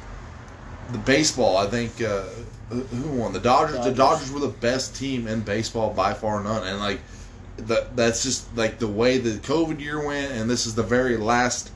[0.92, 1.56] the baseball.
[1.56, 2.24] I think uh,
[2.70, 3.76] who won the Dodgers.
[3.76, 3.96] The Dodgers.
[3.96, 6.66] Dodgers were the best team in baseball by far none.
[6.66, 7.00] And like
[7.56, 11.16] that that's just like the way the COVID year went, and this is the very
[11.16, 11.70] last.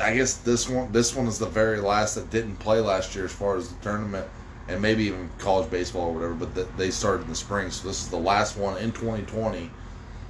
[0.00, 3.24] I guess this one this one is the very last that didn't play last year
[3.24, 4.26] as far as the tournament,
[4.68, 6.34] and maybe even college baseball or whatever.
[6.34, 9.70] But th- they started in the spring, so this is the last one in 2020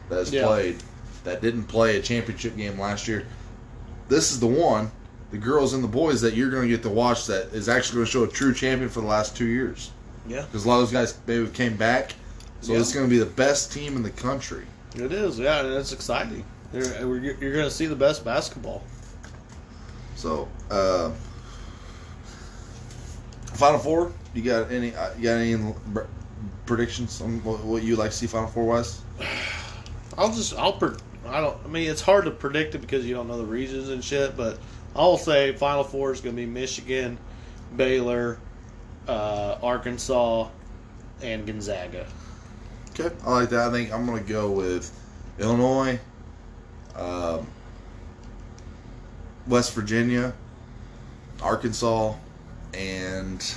[0.09, 0.47] that has Yeah.
[0.47, 0.83] played
[1.25, 3.25] that didn't play a championship game last year.
[4.09, 4.91] This is the one,
[5.31, 7.97] the girls and the boys that you're going to get to watch that is actually
[7.97, 9.91] going to show a true champion for the last two years
[10.27, 10.43] Yeah.
[10.43, 12.15] because a lot of those guys maybe came back.
[12.61, 12.81] So Yeah.
[12.81, 14.65] it's going to be the best team in the country.
[14.97, 16.45] It is, yeah, it's exciting.
[16.73, 18.83] You're, you're going to see the best basketball.
[20.23, 21.11] So, uh,
[23.55, 24.13] Final Four.
[24.35, 24.95] You got any?
[24.95, 25.75] Uh, you got any
[26.65, 29.03] predictions on what, you like to see Final Four wise?
[30.17, 33.15] I'll just, I'll, per, I don't, I mean, it's hard to predict it because you
[33.15, 34.61] don't know the regions and shit, but
[34.95, 37.19] I'll say Final Four is going to be Michigan,
[37.75, 38.39] Baylor,
[39.09, 40.49] uh, Arkansas,
[41.21, 42.07] and Gonzaga.
[42.91, 43.71] Okay, I like that.
[43.71, 44.97] I think I'm going to go with
[45.41, 45.99] Illinois,
[46.95, 47.45] um,
[49.47, 50.33] West Virginia,
[51.43, 52.15] Arkansas,
[52.75, 53.55] and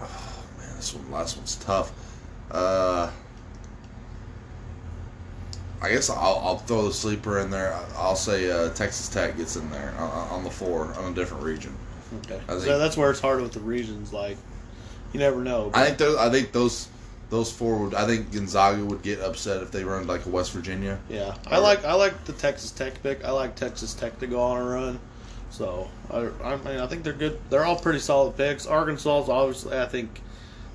[0.00, 1.92] oh man, this one last one's tough.
[2.50, 3.10] Uh,
[5.80, 7.74] I guess I'll, I'll throw the sleeper in there.
[7.96, 11.42] I'll say uh, Texas Tech gets in there on, on the floor on a different
[11.42, 11.74] region.
[12.18, 12.40] Okay.
[12.46, 14.12] So that's where it's hard with the regions.
[14.12, 14.36] Like,
[15.12, 15.70] you never know.
[15.74, 16.88] I think those, I think those
[17.32, 17.94] those four would.
[17.94, 20.98] I think Gonzaga would get upset if they run like a West Virginia.
[21.08, 23.24] Yeah, I like I like the Texas Tech pick.
[23.24, 25.00] I like Texas Tech to go on a run.
[25.50, 27.40] So I, I mean I think they're good.
[27.48, 28.66] They're all pretty solid picks.
[28.66, 30.20] Arkansas's obviously I think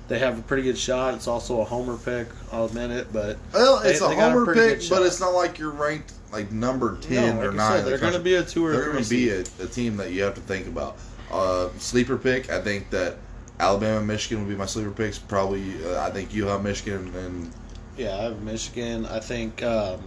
[0.08, 1.14] they have a pretty good shot.
[1.14, 2.26] It's also a homer pick.
[2.52, 5.20] I'll admit it, but Well, They- it's a they got a homer pick, but it's
[5.20, 7.72] not like you're ranked like number ten no, or like I nine.
[7.78, 9.96] said, they're going to be a two or They're going to be a, a team
[9.98, 10.96] that you have to think about.
[11.30, 12.50] Uh, sleeper pick.
[12.50, 13.16] I think that
[13.60, 15.18] Alabama, Michigan would be my sleeper picks.
[15.18, 17.50] Probably, uh, I think UH, Michigan, and
[17.96, 19.04] Yeah, I have Michigan.
[19.06, 20.00] I think um,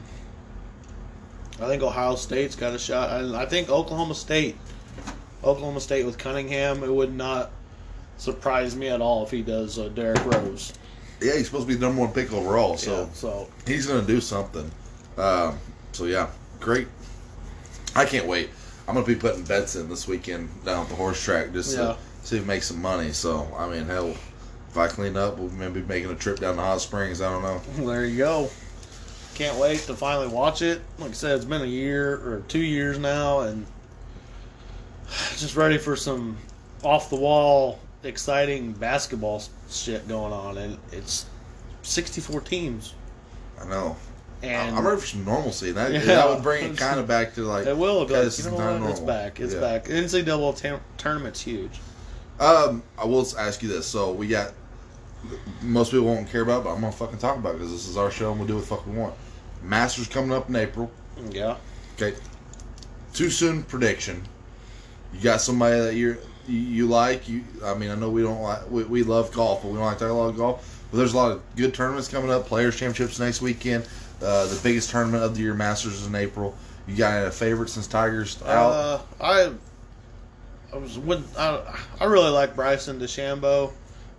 [1.59, 3.09] I think Ohio State's got a shot.
[3.09, 4.55] I, I think Oklahoma State,
[5.43, 7.51] Oklahoma State with Cunningham, it would not
[8.17, 10.73] surprise me at all if he does uh, Derrick Rose.
[11.21, 12.77] yeah, he's supposed to be the number one pick overall.
[12.77, 14.69] So Yeah, so he's going to do something.
[15.17, 15.57] Um,
[15.91, 16.87] so yeah, great.
[17.95, 18.49] I can't wait.
[18.87, 21.75] I'm going to be putting bets in this weekend down at the horse track just
[21.75, 21.83] Yeah.
[21.83, 23.11] to see if we make some money.
[23.11, 24.09] So I mean, hell,
[24.69, 27.21] if I clean up, we'll maybe be making a trip down to Hot Springs.
[27.21, 27.61] I don't know.
[27.85, 28.49] There you go.
[29.35, 30.81] Can't wait to finally watch it.
[30.99, 33.65] Like I said, it's been a year or two years now, and
[35.37, 36.37] just ready for some
[36.83, 40.57] off the wall, exciting basketball shit going on.
[40.57, 41.25] And it's
[41.83, 42.93] 64 teams.
[43.61, 43.95] I know.
[44.43, 45.71] And I'm ready for some normalcy.
[45.71, 45.99] That Yeah.
[45.99, 48.05] that would bring it kind of back to like it will go.
[48.07, 48.89] Because You it's know what?
[48.91, 49.39] It's back.
[49.39, 49.59] It's Yeah.
[49.59, 49.85] back.
[49.85, 51.79] NCAA tam- tournament's huge.
[52.41, 53.85] Um, I will ask you this.
[53.85, 54.53] So we got
[55.61, 57.87] most people won't care about, it, but I'm gonna fucking talk about it because this
[57.87, 59.13] is our show and we'll do what the fuck we want.
[59.63, 60.91] Masters coming up in April.
[61.29, 61.57] Yeah.
[61.95, 62.17] Okay.
[63.13, 64.23] Too soon prediction.
[65.13, 67.29] You got somebody that you're you, you like.
[67.29, 68.69] You, I mean, I know we don't like.
[68.71, 70.85] We, we love golf, but we don't like to talk a lot of golf.
[70.89, 72.47] But there's a lot of good tournaments coming up.
[72.47, 73.87] Players Championships next weekend.
[74.21, 76.55] Uh, the biggest tournament of the year, Masters, is in April.
[76.87, 78.71] You got a favorite since Tigers out?
[78.71, 79.51] Uh, I,
[80.73, 81.61] I was when I,
[81.99, 83.71] I really like Bryson DeChambeau.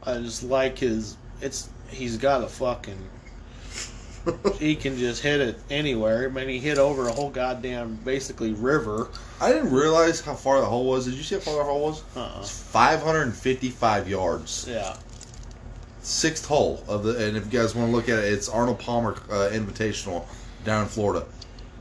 [0.02, 1.16] I just like his.
[1.40, 2.98] It's he's got a fucking.
[4.58, 6.26] he can just hit it anywhere.
[6.26, 9.08] I mean, he hit over a whole goddamn basically river.
[9.40, 11.06] I didn't realize how far the hole was.
[11.06, 12.04] Did you see how far the hole was?
[12.16, 12.40] Uh-uh.
[12.40, 14.66] It's 555 yards.
[14.68, 14.96] Yeah,
[16.02, 18.78] Sixth hole of the, and if you guys want to look at it, it's Arnold
[18.80, 20.24] Palmer uh, Invitational
[20.64, 21.26] down in Florida.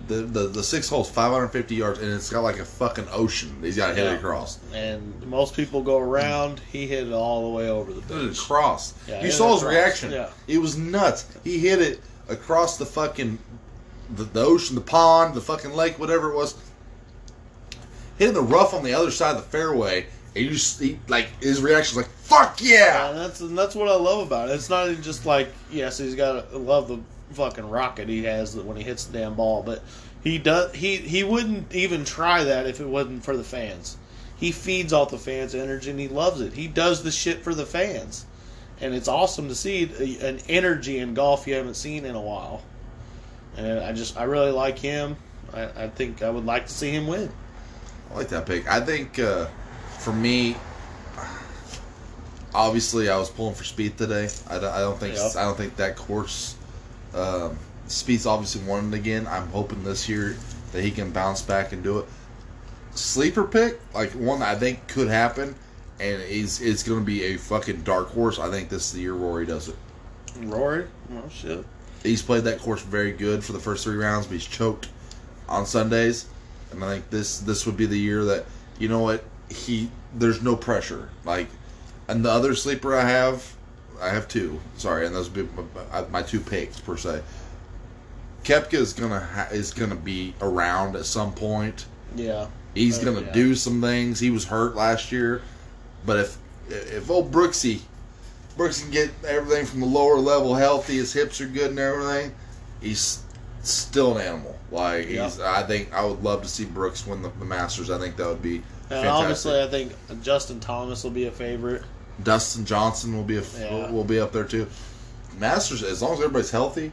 [0.08, 3.56] The, the the sixth hole's 550 yards, and it's got like a fucking ocean.
[3.62, 4.12] He's got to hit Yeah.
[4.14, 4.60] it across.
[4.74, 6.60] and most people go around.
[6.72, 8.94] He hit it all the way over the It across.
[9.08, 9.74] Yeah, you saw his across.
[9.76, 10.12] reaction.
[10.12, 10.30] Yeah.
[10.48, 11.26] It was nuts.
[11.44, 13.38] He hit it across the fucking
[14.16, 16.56] the, the ocean, the pond, the fucking lake, whatever it was.
[18.18, 21.28] Hitting the rough on the other side of the fairway, and you just he, like
[21.42, 24.50] his reaction was like "fuck Yeah, yeah!" and that's and that's what I love about
[24.50, 24.54] it.
[24.54, 27.00] It's not even just like yes, he's got to love the
[27.34, 29.82] fucking rocket he has when he hits the damn ball, but
[30.24, 33.98] he does he he wouldn't even try that if it wasn't for the fans.
[34.38, 36.54] He feeds off the fans' energy and he loves it.
[36.54, 38.26] He does the shit for the fans,
[38.80, 42.63] and it's awesome to see an energy in golf you haven't seen in a while.
[43.58, 45.15] And I just I really like him.
[45.54, 47.32] I, I think I would like to see him win.
[48.12, 48.67] I like that pick.
[48.67, 49.48] I think uh,
[50.00, 50.56] for me,
[52.54, 54.30] obviously, I was pulling for Spieth today.
[54.50, 55.30] I don't, I don't think Yeah.
[55.38, 56.56] I don't think that course.
[57.13, 59.28] Um, Spieth's obviously won it again.
[59.28, 60.36] I'm hoping this year
[60.71, 62.06] that he can bounce back and do it.
[62.93, 65.56] Sleeper pick, like one that I think could happen,
[66.00, 68.39] and is it's going to be a fucking dark horse.
[68.39, 69.76] I think this is the year Rory does it.
[70.41, 71.65] Rory, oh shit,
[72.04, 74.89] He's played that course very good for the first three rounds, but he's choked
[75.47, 76.26] on Sundays.
[76.71, 78.45] And I think this this would be the year that
[78.80, 81.47] you know what he there's no pressure like.
[82.08, 83.56] And the other sleeper I have,
[84.02, 84.60] I have two.
[84.78, 87.22] Sorry, and those would be my, my two picks per se.
[88.44, 91.86] Koepka is gonna ha- is gonna be around at some point.
[92.16, 92.48] yeah.
[92.74, 93.32] He's Oh, gonna yeah.
[93.34, 94.20] do some things.
[94.20, 95.42] He was hurt last year,
[96.06, 96.38] but if
[96.70, 97.82] if old Brooksy
[98.58, 102.34] Brooks can get everything from the lower level healthy, his hips are good and everything,
[102.82, 103.24] he's
[103.62, 104.58] still an animal.
[104.72, 107.90] Like he's, I think I would love to see Brooks win the, the Masters.
[107.92, 109.12] I think that would be And fantastic.
[109.12, 111.84] obviously, I think Justin Thomas will be a favorite.
[112.23, 113.91] Dustin Johnson will be a, Yeah.
[113.91, 114.67] will be up there too.
[115.38, 116.91] Masters, as long as everybody's healthy,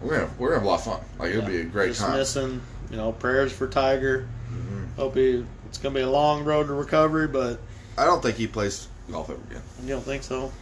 [0.00, 1.00] we're gonna we're gonna have a lot of fun.
[1.18, 2.16] Like it'll be a great Just time.
[2.16, 4.28] missing, you know, prayers for Tiger.
[4.52, 4.94] Mhm.
[4.96, 5.44] Hope he.
[5.66, 7.58] It's gonna be a long road to recovery, but
[7.96, 9.62] I don't think he plays golf ever again.
[9.82, 10.52] you don't think so?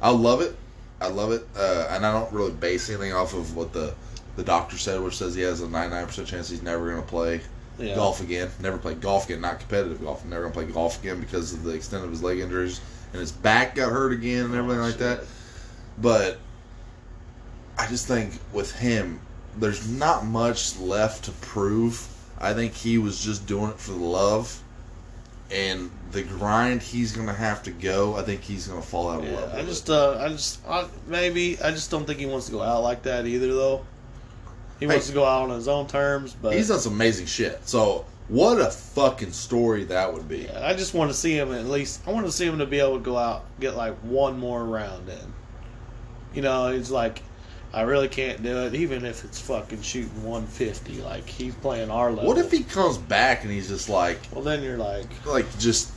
[0.00, 0.56] I love it.
[1.00, 3.94] I love it, uh, and I don't really base anything off of what the
[4.36, 7.42] the doctor said, which says he has a 99% chance he's never going to play
[7.78, 7.96] Yeah.
[7.96, 8.48] golf again.
[8.60, 10.24] Never play golf again, not competitive golf.
[10.24, 12.80] Never going to play golf again because of the extent of his leg injuries
[13.12, 15.20] and his back got hurt again and everything Oh, like that.
[15.98, 16.38] But
[17.78, 19.20] I just think with him,
[19.58, 22.08] there's not much left to prove.
[22.40, 24.62] I think he was just doing it for the love.
[25.50, 29.10] And the grind he's going to have to go, I think he's going to fall
[29.10, 29.54] out of Yeah, love.
[29.54, 32.62] I just, uh, I just, I, maybe I just don't think he wants to go
[32.62, 33.84] out like that either, though.
[34.80, 34.92] He Hey.
[34.94, 37.60] wants to go out on his own terms, but He's done some amazing shit.
[37.68, 40.48] So what a fucking story that would be.
[40.48, 42.00] I just want to see him at least.
[42.06, 44.64] I want to see him to be able to go out get like one more
[44.64, 45.34] round in.
[46.34, 47.22] You know, he's like,
[47.74, 51.02] I really can't do it, even if it's fucking shooting 150.
[51.02, 52.26] Like he's playing our level.
[52.26, 55.92] What if he comes back and he's just like, Well, then you're like like just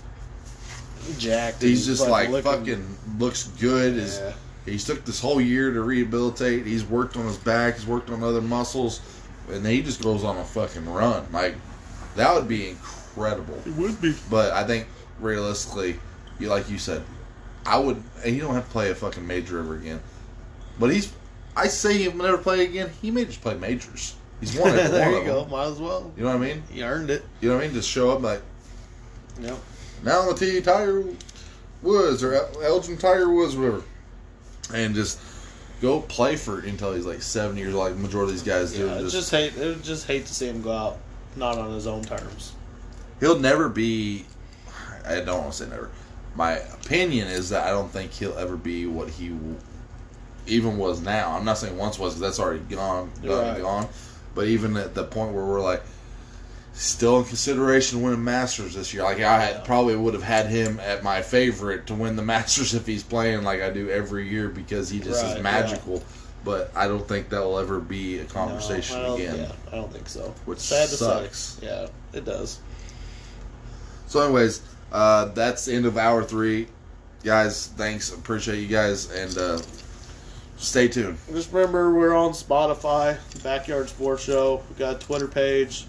[1.18, 1.62] jacked.
[1.62, 3.96] he's just like looking- fucking looks good.
[3.96, 4.34] Is Yeah.
[4.66, 6.66] he's took this whole year to rehabilitate.
[6.66, 7.76] He's worked on his back.
[7.76, 9.00] He's worked on other muscles,
[9.50, 11.26] and then he just goes on a fucking run.
[11.32, 11.56] Like
[12.16, 13.62] that would be incredible.
[13.66, 14.14] It would be.
[14.30, 14.88] But I think
[15.20, 16.00] realistically,
[16.40, 17.04] you like you said,
[17.66, 18.02] I would.
[18.24, 20.02] And you don't have to play a fucking major ever again.
[20.80, 21.12] But he's.
[21.58, 22.90] I say he'll never play again.
[23.02, 24.16] He may just play majors.
[24.42, 25.42] He's won every there one you go.
[25.44, 25.52] them.
[25.52, 26.12] Might as well.
[26.18, 26.64] You know what I mean?
[26.70, 27.24] He earned it.
[27.40, 27.76] You know what I mean?
[27.76, 28.42] Just show up like
[29.40, 29.58] Yep.
[30.04, 31.06] now on the T Tiger
[31.82, 33.84] Woods or Eldrick Tiger Woods, whatever,
[34.74, 35.20] and just
[35.82, 37.86] go play for until he's like seven years old.
[37.92, 38.86] Like majority of these guys do.
[38.86, 39.54] Yeah, Just, just hate.
[39.58, 40.98] I just hate to see him go out
[41.36, 42.54] not on his own terms.
[43.20, 44.26] he'll never be.
[45.06, 45.90] I don't want to say never.
[46.36, 49.56] My opinion is that I don't think he'll ever be what he w-
[50.48, 51.32] even was now.
[51.36, 53.62] I'm not saying once was because that's already gone, and Right.
[53.62, 53.88] gone.
[54.34, 55.84] But even at the point where we're like
[56.74, 59.62] still in consideration winning Masters this year, like I had, Yeah.
[59.62, 63.44] probably would have had him at my favorite to win the Masters if he's playing
[63.44, 66.04] like I do every year because he just Right, is magical.
[66.46, 69.36] But I don't think that will ever be a conversation No, again.
[69.40, 70.34] Yeah, I don't think so.
[70.46, 71.60] Which Sad sucks.
[71.62, 72.60] Yeah, it does.
[74.08, 76.68] So, anyways, uh, that's the end of hour three.
[77.24, 78.14] guys, thanks.
[78.14, 79.60] Appreciate you guys, and uh,
[80.58, 81.18] stay tuned.
[81.32, 84.62] Just remember, we're on Spotify, Backyard Sports Show.
[84.70, 85.88] We got a Twitter page,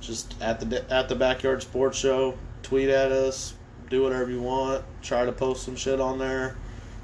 [0.00, 2.38] just at the at the Backyard Sports Show.
[2.62, 3.52] Tweet at us,
[3.90, 4.82] do whatever you want.
[5.02, 6.56] Try to post some shit on there.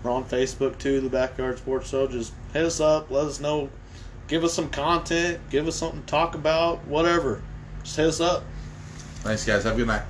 [0.06, 2.06] We're on Facebook too, the Backyard Sports Show.
[2.06, 3.68] Just hit us up, let us know,
[4.28, 7.42] give us some content, give us something to talk about, whatever.
[7.82, 8.44] Just hit us up.
[9.24, 9.64] Thanks, guys.
[9.64, 10.02] Have a good night.